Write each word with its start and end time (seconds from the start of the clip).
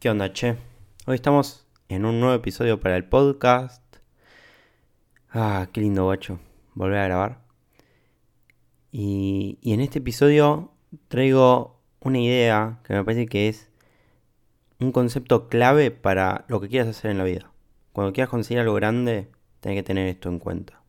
¿Qué 0.00 0.08
onda, 0.08 0.32
che? 0.32 0.56
Hoy 1.04 1.16
estamos 1.16 1.66
en 1.90 2.06
un 2.06 2.20
nuevo 2.20 2.34
episodio 2.34 2.80
para 2.80 2.96
el 2.96 3.04
podcast. 3.04 3.84
Ah, 5.28 5.68
qué 5.74 5.82
lindo, 5.82 6.04
guacho. 6.04 6.40
Volver 6.72 7.00
a 7.00 7.04
grabar. 7.04 7.42
Y, 8.92 9.58
en 9.62 9.82
este 9.82 9.98
episodio 9.98 10.72
traigo 11.08 11.82
una 12.00 12.18
idea 12.18 12.80
que 12.84 12.94
me 12.94 13.04
parece 13.04 13.26
que 13.26 13.48
es 13.48 13.68
un 14.78 14.90
concepto 14.90 15.50
clave 15.50 15.90
para 15.90 16.46
lo 16.48 16.62
que 16.62 16.68
quieras 16.68 16.88
hacer 16.88 17.10
en 17.10 17.18
la 17.18 17.24
vida. 17.24 17.52
Cuando 17.92 18.14
quieras 18.14 18.30
conseguir 18.30 18.60
algo 18.60 18.72
grande, 18.72 19.28
tenés 19.60 19.80
que 19.80 19.82
tener 19.82 20.06
esto 20.08 20.30
en 20.30 20.38
cuenta. 20.38 20.80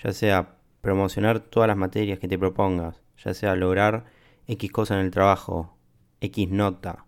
Ya 0.00 0.12
sea 0.12 0.58
promocionar 0.80 1.40
todas 1.40 1.66
las 1.66 1.76
materias 1.76 2.20
que 2.20 2.28
te 2.28 2.38
propongas, 2.38 3.02
ya 3.16 3.34
sea 3.34 3.56
lograr 3.56 4.04
X 4.46 4.70
cosa 4.70 4.94
en 4.94 5.06
el 5.06 5.10
trabajo, 5.10 5.76
X 6.20 6.48
nota, 6.48 7.06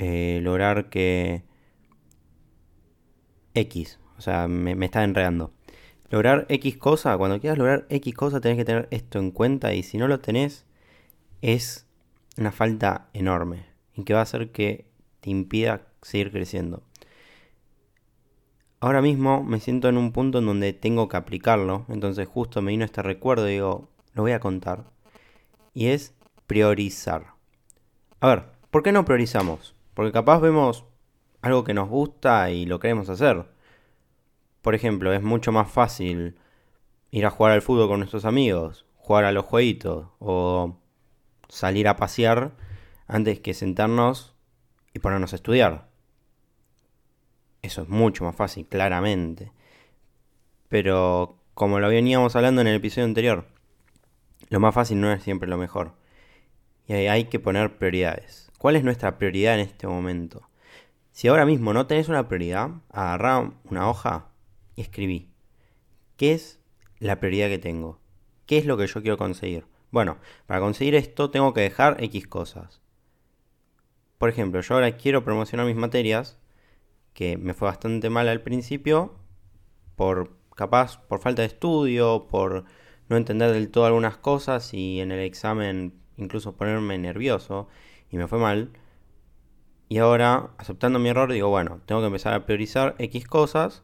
eh, 0.00 0.40
lograr 0.42 0.88
que 0.88 1.44
X, 3.52 4.00
o 4.16 4.22
sea, 4.22 4.48
me, 4.48 4.74
me, 4.74 4.86
está 4.86 5.04
enredando. 5.04 5.52
Lograr 6.08 6.46
X 6.48 6.78
cosa, 6.78 7.18
cuando 7.18 7.38
quieras 7.38 7.58
lograr 7.58 7.86
X 7.90 8.14
cosa 8.14 8.40
tenés 8.40 8.56
que 8.56 8.64
tener 8.64 8.88
esto 8.90 9.18
en 9.18 9.30
cuenta 9.30 9.74
y 9.74 9.82
si 9.82 9.98
no 9.98 10.08
lo 10.08 10.18
tenés 10.20 10.64
es 11.42 11.86
una 12.38 12.50
falta 12.50 13.10
enorme 13.12 13.66
y 13.94 14.04
que 14.04 14.14
va 14.14 14.20
a 14.20 14.22
hacer 14.22 14.52
que 14.52 14.86
te 15.20 15.28
impida 15.28 15.82
seguir 16.00 16.32
creciendo. 16.32 16.82
Ahora 18.80 19.02
mismo 19.02 19.44
me 19.44 19.60
siento 19.60 19.90
en 19.90 19.98
un 19.98 20.12
punto 20.12 20.38
en 20.38 20.46
donde 20.46 20.72
tengo 20.72 21.08
que 21.08 21.18
aplicarlo, 21.18 21.84
entonces 21.90 22.26
justo 22.26 22.62
me 22.62 22.70
vino 22.70 22.86
este 22.86 23.02
recuerdo 23.02 23.46
y 23.46 23.52
digo, 23.52 23.90
lo 24.14 24.22
voy 24.22 24.32
a 24.32 24.40
contar. 24.40 24.84
Y 25.74 25.88
es 25.88 26.14
priorizar. 26.46 27.34
A 28.20 28.28
ver, 28.28 28.44
¿por 28.70 28.82
qué 28.82 28.92
no 28.92 29.04
priorizamos? 29.04 29.74
Porque 30.00 30.12
capaz 30.12 30.40
vemos 30.40 30.86
algo 31.42 31.62
que 31.62 31.74
nos 31.74 31.90
gusta 31.90 32.50
y 32.50 32.64
lo 32.64 32.80
queremos 32.80 33.10
hacer. 33.10 33.44
Por 34.62 34.74
ejemplo, 34.74 35.12
es 35.12 35.20
mucho 35.20 35.52
más 35.52 35.70
fácil 35.70 36.38
ir 37.10 37.26
a 37.26 37.30
jugar 37.30 37.52
al 37.52 37.60
fútbol 37.60 37.86
con 37.86 37.98
nuestros 37.98 38.24
amigos, 38.24 38.86
jugar 38.96 39.26
a 39.26 39.32
los 39.32 39.44
jueguitos 39.44 40.06
o 40.18 40.78
salir 41.50 41.86
a 41.86 41.96
pasear 41.96 42.52
antes 43.08 43.40
que 43.40 43.52
sentarnos 43.52 44.34
y 44.94 45.00
ponernos 45.00 45.34
a 45.34 45.36
estudiar. 45.36 45.90
Eso 47.60 47.82
es 47.82 47.88
mucho 47.90 48.24
más 48.24 48.34
fácil, 48.34 48.66
claramente. 48.66 49.52
Pero 50.70 51.36
como 51.52 51.78
lo 51.78 51.90
veníamos 51.90 52.36
hablando 52.36 52.62
en 52.62 52.68
el 52.68 52.76
episodio 52.76 53.04
anterior, 53.04 53.48
lo 54.48 54.60
más 54.60 54.74
fácil 54.74 54.98
no 54.98 55.12
es 55.12 55.22
siempre 55.22 55.46
lo 55.46 55.58
mejor. 55.58 55.99
Y 56.90 57.06
hay 57.06 57.26
que 57.26 57.38
poner 57.38 57.78
prioridades. 57.78 58.50
¿Cuál 58.58 58.74
es 58.74 58.82
nuestra 58.82 59.16
prioridad 59.16 59.54
en 59.54 59.60
este 59.60 59.86
momento? 59.86 60.48
Si 61.12 61.28
ahora 61.28 61.46
mismo 61.46 61.72
no 61.72 61.86
tenés 61.86 62.08
una 62.08 62.26
prioridad, 62.26 62.70
agarrá 62.88 63.52
una 63.70 63.88
hoja 63.88 64.32
y 64.74 64.80
escribí. 64.80 65.30
¿Qué 66.16 66.32
es 66.32 66.58
la 66.98 67.20
prioridad 67.20 67.46
que 67.46 67.60
tengo? 67.60 68.00
¿Qué 68.44 68.58
es 68.58 68.66
lo 68.66 68.76
que 68.76 68.88
yo 68.88 69.02
quiero 69.02 69.18
conseguir? 69.18 69.66
Bueno, 69.92 70.18
para 70.46 70.58
conseguir 70.58 70.96
esto 70.96 71.30
tengo 71.30 71.54
que 71.54 71.60
dejar 71.60 72.02
X 72.02 72.26
cosas. 72.26 72.80
Por 74.18 74.28
ejemplo, 74.28 74.60
yo 74.60 74.74
ahora 74.74 74.96
quiero 74.96 75.22
promocionar 75.22 75.66
mis 75.66 75.76
materias, 75.76 76.38
que 77.14 77.36
me 77.36 77.54
fue 77.54 77.68
bastante 77.68 78.10
mal 78.10 78.26
al 78.26 78.42
principio, 78.42 79.14
por 79.94 80.32
capaz 80.56 81.00
por 81.06 81.20
falta 81.20 81.42
de 81.42 81.46
estudio, 81.46 82.26
por 82.28 82.64
no 83.08 83.16
entender 83.16 83.52
del 83.52 83.70
todo 83.70 83.86
algunas 83.86 84.16
cosas 84.16 84.74
y 84.74 84.98
en 84.98 85.12
el 85.12 85.20
examen 85.20 85.99
incluso 86.20 86.56
ponerme 86.56 86.98
nervioso 86.98 87.68
y 88.10 88.16
me 88.16 88.28
fue 88.28 88.38
mal. 88.38 88.70
Y 89.88 89.98
ahora, 89.98 90.50
aceptando 90.58 90.98
mi 90.98 91.08
error, 91.08 91.32
digo, 91.32 91.48
bueno, 91.48 91.80
tengo 91.86 92.00
que 92.00 92.06
empezar 92.06 92.34
a 92.34 92.46
priorizar 92.46 92.94
X 92.98 93.26
cosas 93.26 93.82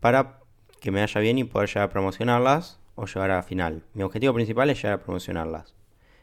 para 0.00 0.38
que 0.80 0.90
me 0.90 1.00
vaya 1.00 1.20
bien 1.20 1.38
y 1.38 1.44
poder 1.44 1.68
llegar 1.68 1.84
a 1.84 1.90
promocionarlas 1.90 2.78
o 2.94 3.06
llegar 3.06 3.30
a 3.32 3.42
final. 3.42 3.84
Mi 3.94 4.02
objetivo 4.02 4.34
principal 4.34 4.70
es 4.70 4.78
llegar 4.78 5.00
a 5.00 5.02
promocionarlas. 5.02 5.74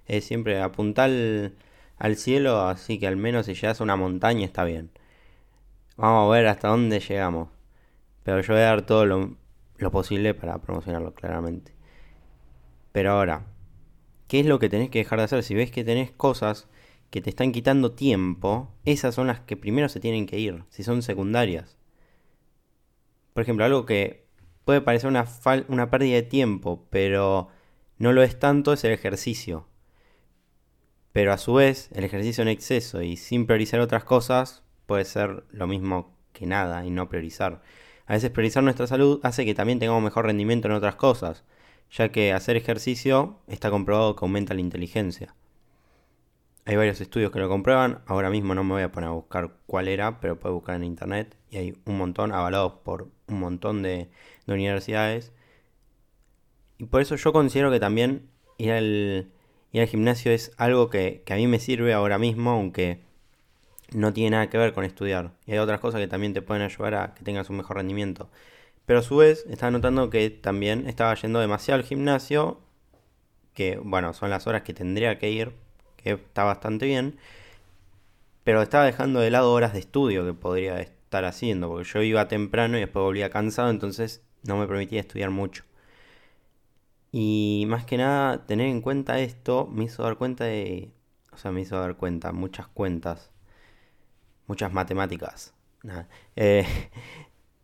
Es 0.05 0.25
siempre 0.25 0.61
apuntar 0.61 1.09
al, 1.97 2.15
cielo, 2.15 2.61
así 2.61 2.99
que 2.99 3.07
al 3.07 3.17
menos 3.17 3.47
si 3.47 3.55
llegas 3.55 3.81
a 3.81 3.83
una 3.83 3.95
montaña 3.95 4.45
está 4.45 4.63
bien. 4.63 4.91
Vamos 5.97 6.27
a 6.27 6.33
ver 6.33 6.47
hasta 6.47 6.69
dónde 6.69 6.99
llegamos. 6.99 7.49
Pero 8.23 8.41
yo 8.41 8.53
voy 8.53 8.61
a 8.61 8.65
dar 8.65 8.81
todo 8.83 9.05
lo, 9.05 9.35
lo 9.77 9.91
posible 9.91 10.33
para 10.33 10.59
promocionarlo 10.59 11.13
claramente. 11.13 11.73
Pero 12.91 13.11
ahora, 13.11 13.45
¿qué 14.27 14.39
es 14.39 14.45
lo 14.45 14.59
que 14.59 14.69
tenés 14.69 14.89
que 14.89 14.99
dejar 14.99 15.19
de 15.19 15.25
hacer? 15.25 15.43
Si 15.43 15.55
ves 15.55 15.71
que 15.71 15.83
tenés 15.83 16.11
cosas 16.11 16.67
que 17.09 17.21
te 17.21 17.29
están 17.29 17.51
quitando 17.51 17.93
tiempo, 17.93 18.71
esas 18.85 19.15
son 19.15 19.27
las 19.27 19.39
que 19.39 19.57
primero 19.57 19.89
se 19.89 19.99
tienen 19.99 20.25
que 20.25 20.39
ir, 20.39 20.63
si 20.69 20.83
son 20.83 21.01
secundarias. 21.01 21.77
Por 23.33 23.43
ejemplo, 23.43 23.65
algo 23.65 23.85
que 23.85 24.25
puede 24.65 24.81
parecer 24.81 25.09
una, 25.09 25.25
una 25.67 25.89
pérdida 25.89 26.15
de 26.15 26.23
tiempo, 26.23 26.87
pero 26.89 27.49
no 27.97 28.13
lo 28.13 28.23
es 28.23 28.39
tanto, 28.39 28.73
es 28.73 28.83
el 28.83 28.91
ejercicio. 28.91 29.67
Pero 31.11 31.31
a 31.31 31.37
su 31.37 31.53
vez, 31.53 31.89
el 31.93 32.03
ejercicio 32.03 32.41
en 32.41 32.49
exceso 32.49 33.01
y 33.01 33.15
sin 33.15 33.45
priorizar 33.45 33.79
otras 33.79 34.03
cosas 34.03 34.63
puede 34.85 35.05
ser 35.05 35.45
lo 35.51 35.67
mismo 35.67 36.17
que 36.33 36.45
nada 36.45 36.85
y 36.85 36.91
no 36.91 37.07
priorizar. 37.07 37.61
A 38.05 38.13
veces 38.13 38.31
priorizar 38.31 38.63
nuestra 38.63 38.87
salud 38.87 39.19
hace 39.23 39.45
que 39.45 39.55
también 39.55 39.79
tengamos 39.79 40.03
mejor 40.03 40.25
rendimiento 40.25 40.67
en 40.67 40.73
otras 40.73 40.95
cosas, 40.95 41.45
ya 41.91 42.09
que 42.11 42.33
hacer 42.33 42.57
ejercicio 42.57 43.39
está 43.47 43.69
comprobado 43.69 44.15
que 44.15 44.25
aumenta 44.25 44.53
la 44.53 44.61
inteligencia. 44.61 45.35
Hay 46.65 46.75
varios 46.75 46.99
estudios 46.99 47.31
que 47.31 47.39
lo 47.39 47.47
comprueban. 47.47 48.01
Ahora 48.07 48.31
mismo 48.31 48.55
no 48.55 48.63
me 48.63 48.73
voy 48.73 48.81
a 48.81 48.91
poner 48.91 49.09
a 49.09 49.13
buscar 49.13 49.51
cuál 49.67 49.87
era, 49.87 50.19
pero 50.19 50.39
puedes 50.39 50.55
buscar 50.55 50.75
en 50.75 50.83
internet. 50.83 51.37
Y 51.51 51.57
hay 51.57 51.77
un 51.85 51.97
montón, 51.97 52.31
avalados 52.31 52.73
por 52.83 53.09
un 53.27 53.39
montón 53.39 53.83
de, 53.83 54.09
universidades. 54.47 55.31
Y 56.77 56.85
por 56.85 57.01
eso 57.01 57.15
yo 57.15 57.31
considero 57.33 57.71
que 57.71 57.79
también 57.79 58.29
ir 58.57 58.71
al, 58.71 59.31
ir 59.71 59.81
al 59.81 59.87
gimnasio 59.87 60.31
es 60.31 60.51
algo 60.57 60.89
que, 60.89 61.21
que, 61.25 61.33
a 61.33 61.35
mí 61.37 61.47
me 61.47 61.59
sirve 61.59 61.93
ahora 61.93 62.17
mismo, 62.17 62.51
aunque 62.51 62.99
no 63.93 64.13
tiene 64.13 64.31
nada 64.31 64.49
que 64.49 64.57
ver 64.57 64.73
con 64.73 64.85
estudiar. 64.85 65.33
Y 65.45 65.53
hay 65.53 65.59
otras 65.59 65.79
cosas 65.79 66.01
que 66.01 66.07
también 66.07 66.33
te 66.33 66.41
pueden 66.41 66.63
ayudar 66.63 66.95
a 66.95 67.13
que 67.13 67.23
tengas 67.23 67.49
un 67.49 67.57
mejor 67.57 67.77
rendimiento. 67.77 68.29
Pero 68.85 68.99
a 68.99 69.03
su 69.03 69.17
vez, 69.17 69.45
estaba 69.49 69.71
notando 69.71 70.09
que 70.09 70.29
también 70.29 70.87
estaba 70.87 71.15
yendo 71.15 71.39
demasiado 71.39 71.79
al 71.79 71.87
gimnasio, 71.87 72.59
que 73.53 73.77
bueno, 73.77 74.13
son 74.13 74.29
las 74.29 74.47
horas 74.47 74.63
que 74.63 74.73
tendría 74.73 75.17
que 75.19 75.31
ir 75.31 75.53
que 75.97 76.11
está 76.13 76.43
bastante 76.43 76.85
bien, 76.85 77.17
pero 78.43 78.61
estaba 78.61 78.85
dejando 78.85 79.19
de 79.19 79.31
lado 79.31 79.51
horas 79.51 79.73
de 79.73 79.79
estudio 79.79 80.25
que 80.25 80.33
podría 80.33 80.79
estar 80.79 81.25
haciendo, 81.25 81.69
porque 81.69 81.89
yo 81.89 82.01
iba 82.03 82.27
temprano 82.27 82.77
y 82.77 82.81
después 82.81 83.03
volvía 83.03 83.29
cansado, 83.29 83.69
entonces 83.71 84.21
no 84.43 84.57
me 84.57 84.67
permitía 84.67 84.99
estudiar 84.99 85.31
mucho. 85.31 85.63
Y 87.11 87.65
más 87.67 87.85
que 87.85 87.97
nada, 87.97 88.45
tener 88.45 88.67
en 88.67 88.81
cuenta 88.81 89.19
esto 89.19 89.67
me 89.71 89.85
hizo 89.85 90.03
dar 90.03 90.17
cuenta 90.17 90.43
de... 90.45 90.91
O 91.31 91.37
sea, 91.37 91.51
me 91.51 91.61
hizo 91.61 91.79
dar 91.79 91.95
cuenta, 91.97 92.31
muchas 92.31 92.67
cuentas, 92.67 93.31
muchas 94.47 94.71
matemáticas. 94.73 95.53
Eh, 96.35 96.65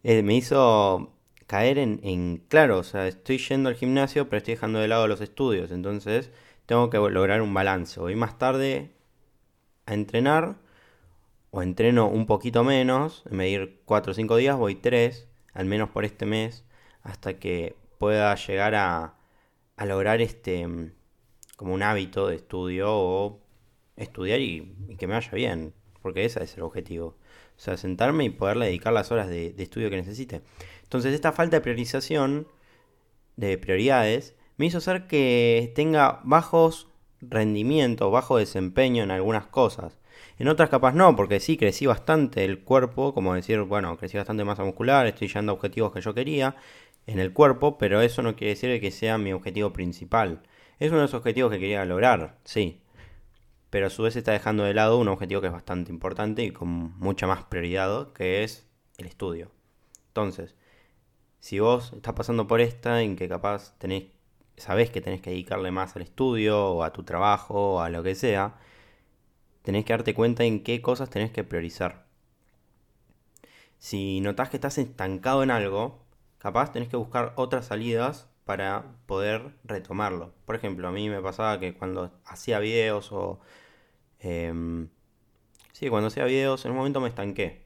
eh, 0.03 0.23
me 0.23 0.35
hizo 0.35 1.13
caer 1.47 1.77
en, 1.79 2.43
claro, 2.47 2.79
o 2.79 2.83
sea, 2.83 3.07
estoy 3.07 3.37
yendo 3.37 3.69
al 3.69 3.75
gimnasio, 3.75 4.29
pero 4.29 4.37
estoy 4.39 4.55
dejando 4.55 4.79
de 4.79 4.87
lado 4.87 5.07
los 5.07 5.21
estudios, 5.21 5.71
entonces 5.71 6.31
tengo 6.65 6.89
que 6.89 6.97
lograr 6.97 7.41
un 7.41 7.53
balance. 7.53 7.99
Voy 7.99 8.15
más 8.15 8.37
tarde 8.37 8.91
a 9.85 9.93
entrenar 9.93 10.57
o 11.51 11.61
entreno 11.63 12.07
un 12.07 12.25
poquito 12.27 12.63
menos, 12.63 13.23
en 13.29 13.37
vez 13.37 13.47
de 13.47 13.51
ir 13.51 13.81
4 13.85 14.11
o 14.11 14.15
5 14.15 14.37
días, 14.37 14.57
voy 14.57 14.75
3, 14.75 15.27
al 15.53 15.65
menos 15.65 15.89
por 15.89 16.05
este 16.05 16.25
mes, 16.25 16.65
hasta 17.03 17.39
que 17.39 17.75
pueda 17.99 18.33
llegar 18.35 18.75
a, 18.75 19.15
a 19.77 19.85
lograr 19.85 20.21
este 20.21 20.67
como 21.61 21.75
un 21.75 21.83
hábito 21.83 22.27
de 22.27 22.37
estudio 22.37 22.87
o 22.91 23.39
estudiar 23.95 24.39
y, 24.39 24.95
que 24.97 25.05
me 25.05 25.13
vaya 25.13 25.31
bien, 25.33 25.75
porque 26.01 26.25
ese 26.25 26.43
es 26.43 26.57
el 26.57 26.63
objetivo. 26.63 27.15
O 27.57 27.59
sea, 27.59 27.77
sentarme 27.77 28.25
y 28.25 28.29
poderle 28.29 28.67
dedicar 28.67 28.93
las 28.93 29.11
horas 29.11 29.27
de, 29.29 29.53
de 29.53 29.63
estudio 29.63 29.89
que 29.89 29.97
necesite. 29.97 30.41
Entonces, 30.83 31.13
esta 31.13 31.31
falta 31.31 31.57
de 31.57 31.61
priorización, 31.61 32.47
de 33.35 33.57
prioridades, 33.57 34.35
me 34.57 34.65
hizo 34.65 34.79
hacer 34.79 35.07
que 35.07 35.71
tenga 35.75 36.21
bajos 36.23 36.87
rendimientos, 37.21 38.11
bajo 38.11 38.37
desempeño 38.37 39.03
en 39.03 39.11
algunas 39.11 39.47
cosas. 39.47 39.97
En 40.37 40.47
otras 40.47 40.69
capas 40.69 40.95
no, 40.95 41.15
porque 41.15 41.39
sí 41.39 41.57
crecí 41.57 41.85
bastante 41.85 42.43
el 42.45 42.63
cuerpo, 42.63 43.13
como 43.13 43.33
decir, 43.33 43.59
bueno, 43.61 43.95
crecí 43.97 44.17
bastante 44.17 44.43
masa 44.43 44.63
muscular, 44.63 45.05
estoy 45.05 45.27
llegando 45.27 45.51
a 45.51 45.55
objetivos 45.55 45.93
que 45.93 46.01
yo 46.01 46.13
quería 46.13 46.55
en 47.07 47.19
el 47.19 47.33
cuerpo, 47.33 47.77
pero 47.77 48.01
eso 48.01 48.21
no 48.21 48.35
quiere 48.35 48.55
decir 48.55 48.79
que 48.81 48.91
sea 48.91 49.17
mi 49.17 49.33
objetivo 49.33 49.71
principal. 49.73 50.41
Es 50.79 50.89
uno 50.89 50.97
de 50.97 51.03
los 51.03 51.13
objetivos 51.13 51.51
que 51.51 51.59
quería 51.59 51.85
lograr, 51.85 52.37
sí. 52.43 52.80
Pero 53.71 53.87
a 53.87 53.89
su 53.89 54.03
vez 54.03 54.15
está 54.15 54.31
dejando 54.31 54.63
de 54.63 54.75
lado 54.75 54.99
un 54.99 55.07
objetivo 55.07 55.41
que 55.41 55.47
es 55.47 55.53
bastante 55.53 55.91
importante 55.91 56.43
y 56.43 56.51
con 56.51 56.69
mucha 56.99 57.25
más 57.25 57.45
prioridad, 57.45 58.13
que 58.13 58.43
es 58.43 58.67
el 58.97 59.07
estudio. 59.07 59.51
Entonces, 60.09 60.55
si 61.39 61.59
vos 61.59 61.93
estás 61.93 62.13
pasando 62.13 62.47
por 62.47 62.61
esta, 62.61 63.01
en 63.01 63.15
que 63.15 63.27
capaz 63.27 63.75
tenés 63.79 64.05
sabes 64.61 64.91
que 64.91 65.01
tenés 65.01 65.21
que 65.21 65.31
dedicarle 65.31 65.71
más 65.71 65.95
al 65.95 66.03
estudio 66.03 66.69
o 66.69 66.83
a 66.83 66.93
tu 66.93 67.03
trabajo 67.03 67.75
o 67.75 67.79
a 67.81 67.89
lo 67.89 68.03
que 68.03 68.15
sea, 68.15 68.55
tenés 69.63 69.85
que 69.85 69.93
darte 69.93 70.13
cuenta 70.13 70.43
en 70.43 70.63
qué 70.63 70.81
cosas 70.81 71.09
tenés 71.09 71.31
que 71.31 71.43
priorizar. 71.43 72.05
Si 73.79 74.21
notas 74.21 74.49
que 74.49 74.57
estás 74.57 74.77
estancado 74.77 75.43
en 75.43 75.51
algo, 75.51 75.99
capaz 76.37 76.71
tenés 76.71 76.89
que 76.89 76.97
buscar 76.97 77.33
otras 77.35 77.65
salidas 77.67 78.27
para 78.45 78.85
poder 79.07 79.55
retomarlo. 79.63 80.33
Por 80.45 80.55
ejemplo, 80.55 80.87
a 80.87 80.91
mí 80.91 81.09
me 81.09 81.21
pasaba 81.21 81.59
que 81.59 81.73
cuando 81.73 82.11
hacía 82.25 82.59
videos 82.59 83.11
o... 83.11 83.39
Em, 84.21 84.89
sí, 85.73 85.89
cuando 85.89 86.07
hacía 86.07 86.25
videos 86.25 86.63
en 86.65 86.71
un 86.71 86.77
momento 86.77 87.01
me 87.01 87.09
estanqué. 87.09 87.65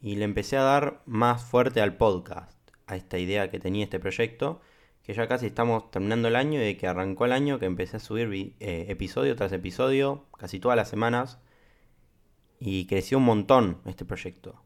Y 0.00 0.16
le 0.16 0.24
empecé 0.24 0.56
a 0.56 0.62
dar 0.62 1.02
más 1.06 1.44
fuerte 1.44 1.80
al 1.80 1.96
podcast, 1.96 2.56
a 2.86 2.96
esta 2.96 3.18
idea 3.18 3.50
que 3.50 3.58
tenía 3.58 3.84
este 3.84 3.98
proyecto, 3.98 4.60
que 5.02 5.14
ya 5.14 5.26
casi 5.28 5.46
estamos 5.46 5.90
terminando 5.90 6.28
el 6.28 6.36
año 6.36 6.60
y 6.60 6.64
de 6.64 6.76
que 6.76 6.86
arrancó 6.86 7.24
el 7.24 7.32
año 7.32 7.58
que 7.58 7.66
empecé 7.66 7.96
a 7.96 8.00
subir 8.00 8.54
eh, 8.60 8.86
episodio 8.88 9.36
tras 9.36 9.52
episodio, 9.52 10.26
casi 10.38 10.60
todas 10.60 10.76
las 10.76 10.88
semanas. 10.88 11.38
Y 12.58 12.86
creció 12.86 13.18
un 13.18 13.24
montón 13.24 13.80
este 13.86 14.04
proyecto. 14.04 14.62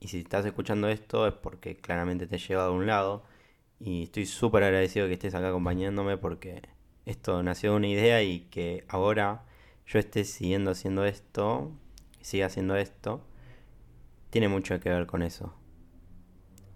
Y 0.00 0.08
si 0.08 0.20
estás 0.20 0.44
escuchando 0.46 0.88
esto 0.88 1.26
es 1.28 1.34
porque 1.34 1.76
claramente 1.76 2.26
te 2.26 2.36
he 2.36 2.38
llevado 2.38 2.72
a 2.72 2.74
un 2.74 2.86
lado. 2.86 3.24
Y 3.78 4.04
estoy 4.04 4.26
súper 4.26 4.64
agradecido 4.64 5.06
que 5.06 5.14
estés 5.14 5.34
acá 5.34 5.48
acompañándome 5.48 6.16
porque 6.16 6.62
esto 7.06 7.42
nació 7.42 7.72
de 7.72 7.76
una 7.76 7.88
idea 7.88 8.22
y 8.22 8.40
que 8.50 8.84
ahora 8.88 9.44
yo 9.86 9.98
esté 9.98 10.24
siguiendo 10.24 10.70
haciendo 10.70 11.04
esto, 11.04 11.72
siga 12.20 12.46
haciendo 12.46 12.76
esto, 12.76 13.24
tiene 14.30 14.48
mucho 14.48 14.78
que 14.80 14.88
ver 14.88 15.06
con 15.06 15.22
eso. 15.22 15.54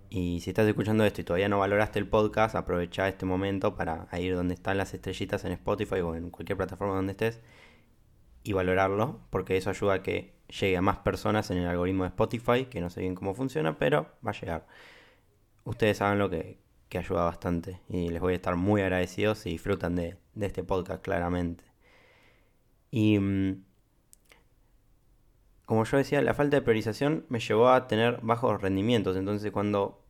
Y 0.09 0.41
si 0.41 0.51
estás 0.51 0.67
escuchando 0.67 1.05
esto 1.05 1.21
y 1.21 1.25
todavía 1.25 1.49
no 1.49 1.59
valoraste 1.59 1.99
el 1.99 2.09
podcast, 2.09 2.55
aprovecha 2.55 3.09
este 3.09 3.27
momento 3.27 3.75
para 3.75 4.09
ir 4.19 4.35
donde 4.35 4.55
están 4.55 4.79
las 4.79 4.95
estrellitas 4.95 5.45
en 5.45 5.53
Spotify 5.53 6.01
o 6.01 6.15
en 6.15 6.31
cualquier 6.31 6.57
plataforma 6.57 6.95
donde 6.95 7.13
estés 7.13 7.41
y 8.43 8.53
valorarlo, 8.53 9.21
porque 9.31 9.57
eso 9.57 9.71
ayuda 9.71 9.95
a 9.95 10.03
que 10.03 10.37
llegue 10.49 10.77
a 10.77 10.83
más 10.83 10.99
personas 10.99 11.51
en 11.51 11.59
el 11.59 11.67
algoritmo 11.67 12.05
de 12.05 12.11
Spotify, 12.11 12.67
que 12.67 12.81
no 12.81 12.91
sé 12.91 13.01
bien 13.01 13.15
cómo 13.17 13.35
funciona, 13.35 13.79
pero 13.79 14.13
va 14.25 14.31
a 14.31 14.41
llegar. 14.41 14.67
Ustedes 15.65 15.97
saben 15.97 16.21
lo 16.21 16.31
que, 16.31 16.61
que 16.89 16.99
ayuda 16.99 17.25
bastante 17.25 17.81
y 17.89 18.09
les 18.11 18.21
voy 18.21 18.35
a 18.35 18.37
estar 18.37 18.57
muy 18.57 18.83
agradecidos 18.83 19.39
si 19.39 19.51
disfrutan 19.51 19.97
de, 19.97 20.17
este 20.41 20.63
podcast 20.63 21.03
claramente. 21.03 21.65
Y 22.91 23.19
mm, 23.19 23.65
como 25.67 25.85
yo 25.85 25.97
decía, 25.97 26.23
la 26.23 26.35
falta 26.35 26.57
de 26.57 26.63
priorización 26.63 27.27
me 27.29 27.41
llevó 27.41 27.69
a 27.71 27.89
tener 27.89 28.21
bajos 28.23 28.63
rendimientos, 28.63 29.17
entonces 29.17 29.51
cuando 29.51 30.01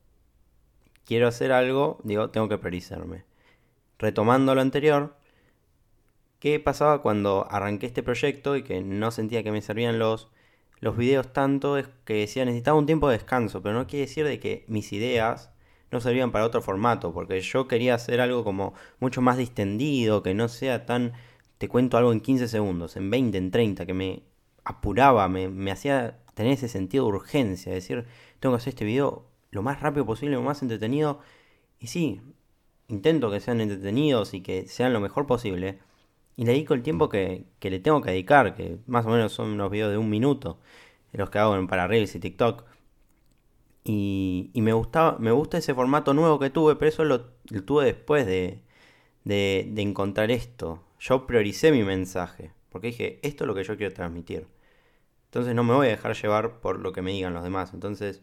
quiero 1.06 1.28
hacer 1.28 1.50
algo, 1.50 1.98
digo, 2.04 2.30
tengo 2.30 2.48
que 2.48 2.58
priorizarme. 2.58 3.24
Retomando 3.98 4.54
lo 4.54 4.60
anterior, 4.60 5.16
¿qué 6.40 6.60
pasaba 6.60 7.00
cuando 7.00 7.46
arranqué 7.50 7.86
este 7.86 8.02
proyecto 8.02 8.56
y 8.56 8.62
que 8.62 8.82
no 8.82 9.10
sentía 9.10 9.42
que 9.42 9.52
me 9.52 9.62
servían 9.62 9.98
los, 9.98 10.30
los 10.80 10.96
videos 10.96 11.32
tanto? 11.32 11.78
Es 11.78 11.88
que 12.04 12.14
decía, 12.14 12.44
necesitaba 12.44 12.78
un 12.78 12.86
tiempo 12.86 13.08
de 13.08 13.16
descanso, 13.16 13.62
pero 13.62 13.74
no 13.74 13.86
quiere 13.86 14.06
decir 14.06 14.26
de 14.26 14.38
que 14.38 14.66
mis 14.68 14.92
ideas 14.92 15.50
no 15.90 16.00
servían 16.00 16.32
para 16.32 16.44
otro 16.44 16.60
formato, 16.60 17.14
porque 17.14 17.40
yo 17.40 17.66
quería 17.68 17.94
hacer 17.94 18.20
algo 18.20 18.44
como 18.44 18.74
mucho 19.00 19.22
más 19.22 19.38
distendido, 19.38 20.22
que 20.22 20.34
no 20.34 20.48
sea 20.48 20.84
tan, 20.84 21.14
te 21.58 21.68
cuento 21.68 21.96
algo 21.96 22.12
en 22.12 22.20
15 22.20 22.48
segundos, 22.48 22.96
en 22.96 23.10
20, 23.10 23.38
en 23.38 23.50
30, 23.50 23.86
que 23.86 23.94
me 23.94 24.22
apuraba, 24.64 25.28
me, 25.28 25.48
me 25.48 25.70
hacía 25.70 26.18
tener 26.34 26.52
ese 26.52 26.68
sentido 26.68 27.04
de 27.04 27.10
urgencia, 27.10 27.72
decir, 27.72 28.06
tengo 28.40 28.54
que 28.54 28.58
hacer 28.58 28.70
este 28.70 28.84
video 28.84 29.26
lo 29.50 29.62
más 29.62 29.80
rápido 29.80 30.06
posible, 30.06 30.36
lo 30.36 30.42
más 30.42 30.62
entretenido, 30.62 31.20
y 31.80 31.88
sí, 31.88 32.20
intento 32.88 33.30
que 33.30 33.40
sean 33.40 33.60
entretenidos 33.60 34.34
y 34.34 34.42
que 34.42 34.66
sean 34.68 34.92
lo 34.92 35.00
mejor 35.00 35.26
posible, 35.26 35.78
y 36.36 36.44
le 36.44 36.52
dedico 36.52 36.74
el 36.74 36.82
tiempo 36.82 37.08
que, 37.08 37.46
que 37.58 37.70
le 37.70 37.80
tengo 37.80 38.02
que 38.02 38.10
dedicar, 38.10 38.54
que 38.54 38.78
más 38.86 39.06
o 39.06 39.10
menos 39.10 39.32
son 39.32 39.50
unos 39.52 39.70
videos 39.70 39.90
de 39.92 39.98
un 39.98 40.10
minuto, 40.10 40.58
los 41.12 41.30
que 41.30 41.38
hago 41.38 41.56
en 41.56 41.66
para 41.66 41.86
Reels 41.86 42.14
y 42.14 42.20
TikTok, 42.20 42.64
y, 43.88 44.50
me, 44.54 44.72
gustaba, 44.72 45.16
me 45.18 45.30
gusta 45.30 45.58
ese 45.58 45.74
formato 45.74 46.12
nuevo 46.12 46.38
que 46.40 46.50
tuve, 46.50 46.74
pero 46.76 46.88
eso 46.88 47.04
lo, 47.04 47.26
tuve 47.64 47.84
después 47.84 48.26
de, 48.26 48.60
de, 49.24 49.72
encontrar 49.82 50.30
esto. 50.32 50.82
Yo 50.98 51.26
prioricé 51.26 51.72
mi 51.72 51.82
mensaje, 51.82 52.52
porque 52.70 52.88
dije, 52.88 53.20
esto 53.22 53.44
es 53.44 53.48
lo 53.48 53.54
que 53.54 53.64
yo 53.64 53.76
quiero 53.76 53.94
transmitir. 53.94 54.46
Entonces 55.26 55.54
no 55.54 55.64
me 55.64 55.74
voy 55.74 55.88
a 55.88 55.90
dejar 55.90 56.14
llevar 56.14 56.60
por 56.60 56.78
lo 56.80 56.92
que 56.92 57.02
me 57.02 57.12
digan 57.12 57.34
los 57.34 57.44
demás. 57.44 57.74
Entonces, 57.74 58.22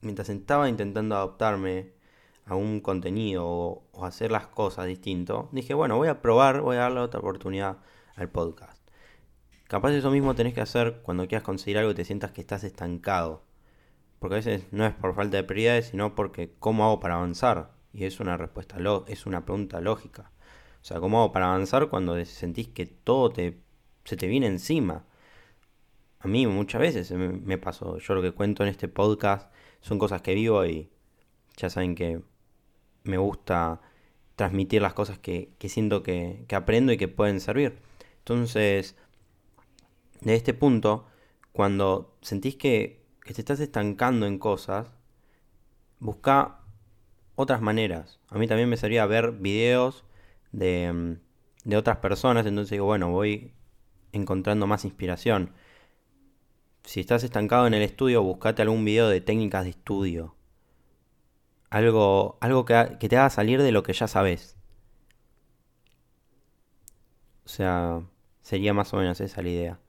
mientras 0.00 0.28
estaba 0.28 0.68
intentando 0.68 1.16
adaptarme 1.16 1.92
a 2.46 2.54
un 2.54 2.80
contenido 2.80 3.44
o, 3.46 3.88
o, 3.92 4.04
hacer 4.04 4.30
las 4.30 4.46
cosas 4.46 4.86
distinto, 4.86 5.48
dije, 5.52 5.74
bueno, 5.74 5.96
voy 5.96 6.08
a 6.08 6.22
probar, 6.22 6.60
voy 6.60 6.76
a 6.76 6.80
darle 6.80 7.00
otra 7.00 7.20
oportunidad 7.20 7.78
al 8.14 8.30
podcast. 8.30 8.80
Capaz 9.68 9.92
eso 9.92 10.10
mismo 10.12 10.34
tenés 10.36 10.54
que 10.54 10.60
hacer 10.60 11.00
cuando 11.02 11.26
quieras 11.26 11.42
conseguir 11.42 11.78
algo 11.78 11.90
y 11.90 11.94
te 11.94 12.04
sientas 12.04 12.30
que 12.30 12.40
estás 12.40 12.62
estancado. 12.62 13.42
Porque 14.20 14.36
a 14.36 14.38
veces 14.38 14.66
no 14.70 14.86
es 14.86 14.94
por 14.94 15.14
falta 15.14 15.36
de 15.36 15.44
prioridades, 15.44 15.88
sino 15.88 16.14
porque 16.14 16.54
¿cómo 16.60 16.84
hago 16.84 17.00
para 17.00 17.16
avanzar? 17.16 17.72
Y 17.92 18.04
es 18.04 18.20
una 18.20 18.36
respuesta, 18.36 18.76
es 19.08 19.26
una 19.26 19.44
pregunta 19.44 19.80
lógica. 19.80 20.30
O 20.86 20.88
sea, 20.88 21.00
¿cómo 21.00 21.18
hago 21.18 21.32
para 21.32 21.46
avanzar 21.46 21.88
cuando 21.88 22.24
sentís 22.24 22.68
que 22.68 22.86
todo 22.86 23.30
te, 23.30 23.58
se 24.04 24.16
te 24.16 24.28
viene 24.28 24.46
encima? 24.46 25.04
A 26.20 26.28
mí 26.28 26.46
muchas 26.46 26.80
veces 26.80 27.10
me, 27.10 27.58
pasó. 27.58 27.98
Yo 27.98 28.14
lo 28.14 28.22
que 28.22 28.30
cuento 28.30 28.62
en 28.62 28.68
este 28.68 28.86
podcast 28.86 29.52
son 29.80 29.98
cosas 29.98 30.22
que 30.22 30.34
vivo 30.34 30.64
y 30.64 30.88
ya 31.56 31.70
saben 31.70 31.96
que 31.96 32.22
me 33.02 33.18
gusta 33.18 33.80
transmitir 34.36 34.80
las 34.80 34.94
cosas 34.94 35.18
que, 35.18 35.50
que 35.58 35.68
siento 35.68 36.04
que, 36.04 36.44
que 36.46 36.54
aprendo 36.54 36.92
y 36.92 36.98
que 36.98 37.08
pueden 37.08 37.40
servir. 37.40 37.80
Entonces, 38.18 38.94
de 40.20 40.36
este 40.36 40.54
punto, 40.54 41.08
cuando 41.50 42.16
sentís 42.20 42.54
que 42.54 43.04
que 43.24 43.34
te 43.34 43.40
estás 43.40 43.58
estancando 43.58 44.24
en 44.24 44.38
cosas, 44.38 44.92
busca 45.98 46.60
otras 47.34 47.60
maneras. 47.60 48.20
A 48.28 48.38
mí 48.38 48.46
también 48.46 48.68
me 48.68 48.76
servía 48.76 49.04
ver 49.06 49.32
videos 49.32 50.04
de, 50.52 50.92
mm, 50.92 51.68
de 51.68 51.76
otras 51.76 51.98
personas, 51.98 52.46
entonces 52.46 52.70
digo, 52.70 52.86
bueno, 52.86 53.10
voy 53.10 53.54
encontrando 54.12 54.66
más 54.66 54.84
inspiración. 54.84 55.52
Si 56.84 57.00
estás 57.00 57.24
estancado 57.24 57.66
en 57.66 57.74
el 57.74 57.82
estudio, 57.82 58.22
buscate 58.22 58.62
algún 58.62 58.84
video 58.84 59.08
de 59.08 59.20
técnicas 59.20 59.64
de 59.64 59.70
estudio. 59.70 60.36
Algo, 61.70 62.38
algo 62.40 62.64
que, 62.64 62.96
que 63.00 63.08
te 63.08 63.16
haga 63.16 63.30
salir 63.30 63.60
de 63.62 63.72
lo 63.72 63.82
que 63.82 63.92
ya 63.92 64.08
sabes. 64.08 64.56
O 67.44 67.48
sea, 67.48 68.02
sería 68.42 68.74
más 68.74 68.92
o 68.94 68.98
menos 68.98 69.20
esa 69.20 69.42
la 69.42 69.48
idea. 69.48 69.80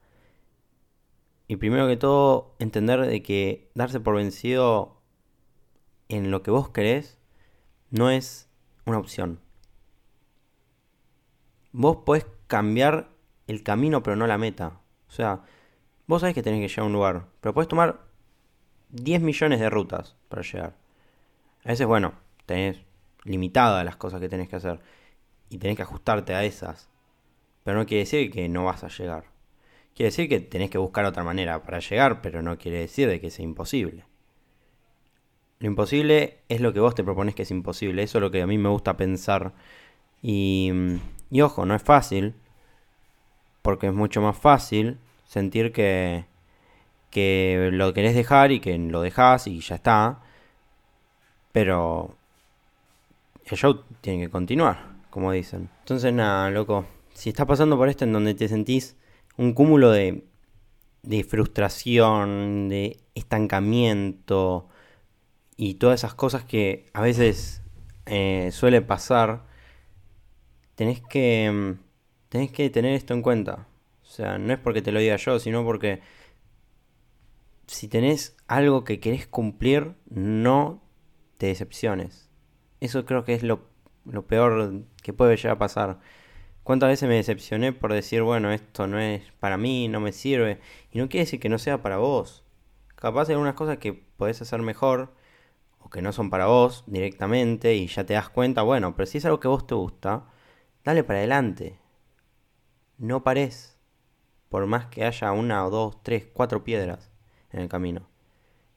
Y 1.48 1.56
primero 1.56 1.88
que 1.88 1.96
todo, 1.96 2.54
entender 2.58 3.00
de 3.06 3.22
que 3.22 3.70
darse 3.74 4.00
por 4.00 4.16
vencido 4.16 5.00
en 6.08 6.30
lo 6.30 6.42
que 6.42 6.50
vos 6.50 6.70
querés 6.70 7.18
no 7.90 8.10
es 8.10 8.50
una 8.84 8.98
opción. 8.98 9.40
Vos 11.78 11.98
podés 11.98 12.26
cambiar 12.48 13.08
el 13.46 13.62
camino 13.62 14.02
pero 14.02 14.16
no 14.16 14.26
la 14.26 14.36
meta. 14.36 14.80
O 15.08 15.12
sea, 15.12 15.44
vos 16.08 16.22
sabés 16.22 16.34
que 16.34 16.42
tenés 16.42 16.60
que 16.60 16.66
llegar 16.66 16.82
a 16.82 16.86
un 16.86 16.92
lugar, 16.92 17.26
pero 17.40 17.54
podés 17.54 17.68
tomar 17.68 18.00
10 18.88 19.22
millones 19.22 19.60
de 19.60 19.70
rutas 19.70 20.16
para 20.28 20.42
llegar. 20.42 20.74
A 21.64 21.68
veces, 21.68 21.86
bueno, 21.86 22.14
tenés 22.46 22.80
limitadas 23.22 23.84
las 23.84 23.94
cosas 23.94 24.20
que 24.20 24.28
tenés 24.28 24.48
que 24.48 24.56
hacer 24.56 24.80
y 25.50 25.58
tenés 25.58 25.76
que 25.76 25.84
ajustarte 25.84 26.34
a 26.34 26.42
esas. 26.42 26.88
Pero 27.62 27.78
no 27.78 27.86
quiere 27.86 28.00
decir 28.00 28.32
que 28.32 28.48
no 28.48 28.64
vas 28.64 28.82
a 28.82 28.88
llegar. 28.88 29.26
Quiere 29.94 30.08
decir 30.08 30.28
que 30.28 30.40
tenés 30.40 30.70
que 30.70 30.78
buscar 30.78 31.04
otra 31.04 31.22
manera 31.22 31.62
para 31.62 31.78
llegar, 31.78 32.22
pero 32.22 32.42
no 32.42 32.58
quiere 32.58 32.80
decir 32.80 33.08
de 33.08 33.20
que 33.20 33.30
sea 33.30 33.44
imposible. 33.44 34.04
Lo 35.60 35.68
imposible 35.68 36.38
es 36.48 36.60
lo 36.60 36.72
que 36.72 36.80
vos 36.80 36.96
te 36.96 37.04
propones 37.04 37.36
que 37.36 37.42
es 37.42 37.52
imposible. 37.52 38.02
Eso 38.02 38.18
es 38.18 38.22
lo 38.22 38.32
que 38.32 38.42
a 38.42 38.48
mí 38.48 38.58
me 38.58 38.68
gusta 38.68 38.96
pensar. 38.96 39.54
Y, 40.20 40.72
y 41.30 41.40
ojo, 41.42 41.66
no 41.66 41.74
es 41.74 41.82
fácil. 41.82 42.34
Porque 43.62 43.88
es 43.88 43.92
mucho 43.94 44.20
más 44.22 44.36
fácil 44.36 44.98
sentir 45.26 45.72
que, 45.72 46.24
que 47.10 47.70
lo 47.72 47.92
querés 47.92 48.14
dejar 48.14 48.52
y 48.52 48.60
que 48.60 48.76
lo 48.78 49.02
dejás 49.02 49.46
y 49.46 49.60
ya 49.60 49.76
está. 49.76 50.20
Pero 51.52 52.16
el 53.44 53.56
show 53.56 53.82
tiene 54.00 54.24
que 54.24 54.30
continuar, 54.30 54.92
como 55.10 55.32
dicen. 55.32 55.68
Entonces 55.80 56.12
nada, 56.12 56.50
loco. 56.50 56.86
Si 57.12 57.30
estás 57.30 57.46
pasando 57.46 57.76
por 57.76 57.88
esto 57.88 58.04
en 58.04 58.12
donde 58.12 58.34
te 58.34 58.48
sentís 58.48 58.96
un 59.36 59.52
cúmulo 59.52 59.90
de, 59.90 60.24
de 61.02 61.24
frustración, 61.24 62.68
de 62.68 62.98
estancamiento 63.14 64.68
y 65.56 65.74
todas 65.74 66.00
esas 66.00 66.14
cosas 66.14 66.44
que 66.44 66.86
a 66.92 67.02
veces 67.02 67.62
eh, 68.06 68.50
suele 68.52 68.80
pasar, 68.82 69.47
tenés 70.78 71.00
que, 71.02 71.74
tenés 72.28 72.52
que 72.52 72.70
tener 72.70 72.92
esto 72.92 73.12
en 73.12 73.22
cuenta. 73.22 73.66
O 74.02 74.06
sea, 74.06 74.38
no 74.38 74.52
es 74.52 74.60
porque 74.60 74.80
te 74.80 74.92
lo 74.92 75.00
diga 75.00 75.16
yo, 75.16 75.40
sino 75.40 75.64
porque 75.64 76.02
si 77.66 77.88
tenés 77.88 78.36
algo 78.46 78.84
que 78.84 79.00
querés 79.00 79.26
cumplir, 79.26 79.96
no 80.08 80.80
te 81.36 81.46
decepciones. 81.46 82.30
Eso 82.78 83.04
creo 83.06 83.24
que 83.24 83.34
es 83.34 83.42
lo, 83.42 83.68
lo 84.04 84.28
peor 84.28 84.84
que 85.02 85.12
puede 85.12 85.36
llegar 85.36 85.56
a 85.56 85.58
pasar 85.58 85.98
¿Cuántas 86.68 86.90
veces 86.90 87.08
me 87.08 87.14
decepcioné 87.14 87.72
por 87.72 87.92
decir, 87.92 88.22
bueno, 88.22 88.52
esto 88.52 88.86
no 88.86 89.00
es 89.00 89.22
para 89.40 89.56
mí, 89.56 89.88
no 89.88 90.00
me 90.00 90.12
sirve? 90.12 90.60
Y 90.92 90.98
no 90.98 91.08
quiere 91.08 91.24
decir 91.24 91.40
que 91.40 91.48
no 91.48 91.58
sea 91.58 91.82
para 91.82 91.96
vos. 91.96 92.44
Capaz 92.94 93.28
hay 93.28 93.32
algunas 93.32 93.54
cosas 93.54 93.78
que 93.78 93.94
podés 93.94 94.42
hacer 94.42 94.60
mejor 94.60 95.14
o 95.80 95.90
que 95.90 96.02
no 96.02 96.12
son 96.12 96.28
para 96.30 96.46
vos 96.46 96.84
directamente 96.86 97.74
y 97.74 97.88
ya 97.88 98.04
te 98.04 98.12
das 98.14 98.28
cuenta, 98.28 98.60
bueno, 98.62 98.94
pero 98.94 99.06
si 99.06 99.16
es 99.16 99.24
algo 99.24 99.40
que 99.40 99.48
vos 99.48 99.66
te 99.66 99.74
gusta, 99.74 100.26
dale 100.88 101.04
para 101.04 101.18
adelante. 101.18 101.78
No 102.96 103.22
pares. 103.22 103.76
Por 104.48 104.64
más 104.64 104.86
que 104.86 105.04
haya 105.04 105.32
una 105.32 105.66
o 105.66 105.70
dos, 105.70 106.02
tres, 106.02 106.26
cuatro 106.32 106.64
piedras 106.64 107.10
en 107.50 107.60
el 107.60 107.68
camino. 107.68 108.08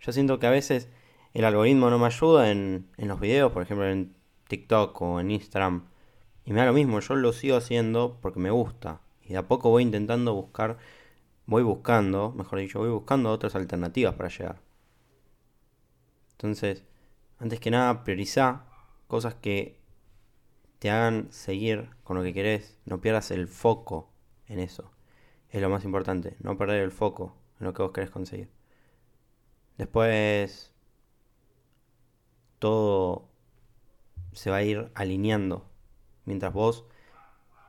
Yo 0.01 0.11
siento 0.11 0.37
que 0.37 0.45
a 0.45 0.49
veces 0.49 0.89
el 1.33 1.45
algoritmo 1.45 1.89
no 1.89 1.99
me 1.99 2.07
ayuda 2.07 2.51
en, 2.51 2.89
en 2.97 3.07
los 3.07 3.21
videos, 3.21 3.53
por 3.53 3.63
ejemplo 3.63 3.87
en 3.87 4.13
TikTok 4.49 5.01
o 5.01 5.21
en 5.21 5.31
Instagram 5.31 5.85
y 6.43 6.51
me 6.51 6.59
da 6.59 6.65
lo 6.65 6.73
mismo, 6.73 6.99
yo 6.99 7.15
lo 7.15 7.31
sigo 7.31 7.55
haciendo 7.55 8.19
porque 8.21 8.41
me 8.41 8.51
gusta. 8.51 8.99
Y 9.23 9.29
de 9.29 9.37
a 9.37 9.47
poco 9.47 9.69
voy 9.69 9.83
intentando 9.83 10.33
buscar, 10.33 10.79
voy 11.45 11.63
buscando, 11.63 12.33
mejor 12.33 12.59
dicho, 12.59 12.79
voy 12.79 12.89
buscando 12.89 13.31
otras 13.31 13.55
alternativas 13.55 14.15
para 14.15 14.27
llegar. 14.27 14.59
Entonces, 16.33 16.83
antes 17.39 17.61
que 17.61 17.71
nada, 17.71 18.03
prioriza 18.03 18.65
cosas 19.07 19.35
que 19.35 19.80
te 20.81 20.89
hagan 20.89 21.31
seguir 21.31 21.91
con 22.03 22.17
lo 22.17 22.23
que 22.23 22.33
querés. 22.33 22.75
No 22.85 23.01
pierdas 23.01 23.29
el 23.29 23.47
foco 23.47 24.09
en 24.47 24.57
eso. 24.57 24.91
Es 25.51 25.61
lo 25.61 25.69
más 25.69 25.85
importante, 25.85 26.37
no 26.39 26.57
perder 26.57 26.81
el 26.81 26.89
foco 26.89 27.37
en 27.59 27.67
lo 27.67 27.73
que 27.75 27.83
vos 27.83 27.91
querés 27.91 28.09
conseguir. 28.09 28.49
Después, 29.77 30.73
todo 32.57 33.29
se 34.33 34.49
va 34.49 34.55
a 34.55 34.63
ir 34.63 34.89
alineando 34.95 35.69
mientras 36.25 36.51
vos 36.51 36.85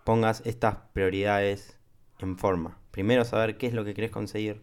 pongas 0.05 0.41
estas 0.47 0.77
prioridades 0.95 1.79
en 2.19 2.39
forma. 2.39 2.81
Primero 2.93 3.27
saber 3.27 3.59
qué 3.59 3.67
es 3.67 3.75
lo 3.75 3.85
que 3.85 3.93
querés 3.93 4.11
conseguir 4.11 4.63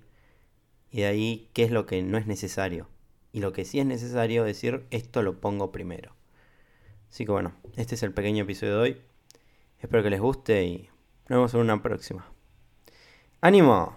y 0.90 1.02
de 1.02 1.06
ahí 1.06 1.52
qué 1.54 1.66
es 1.66 1.72
lo 1.72 1.86
que 1.86 2.02
no 2.02 2.18
es 2.18 2.26
necesario. 2.26 2.90
Y 3.32 3.42
lo 3.42 3.54
que 3.54 3.64
sí 3.64 3.80
es 3.80 3.86
necesario 3.86 4.44
decir, 4.44 4.88
esto 4.90 5.22
lo 5.22 5.40
pongo 5.40 5.72
primero. 5.72 6.16
Así 7.10 7.26
que 7.26 7.32
bueno, 7.32 7.54
este 7.76 7.96
es 7.96 8.04
el 8.04 8.14
pequeño 8.14 8.44
episodio 8.44 8.76
de 8.76 8.80
hoy. 8.80 9.02
Espero 9.80 10.04
que 10.04 10.10
les 10.10 10.22
guste 10.22 10.64
y 10.64 10.90
nos 11.28 11.38
vemos 11.38 11.54
en 11.54 11.60
una 11.62 11.82
próxima. 11.82 12.26
¡Ánimo! 13.42 13.96